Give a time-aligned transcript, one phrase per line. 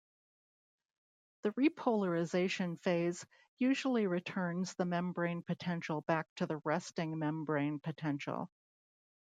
[1.43, 3.23] The repolarization phase
[3.59, 8.49] usually returns the membrane potential back to the resting membrane potential.